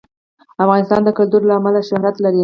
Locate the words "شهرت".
1.89-2.15